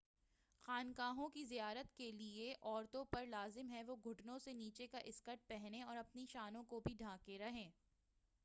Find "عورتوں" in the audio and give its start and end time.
2.53-3.03